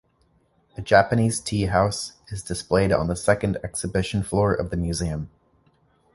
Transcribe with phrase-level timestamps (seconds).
[0.77, 5.29] A Japanese tea house is displayed on the second exhibition floor of the museum.